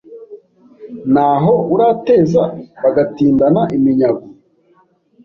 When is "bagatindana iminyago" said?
2.81-4.23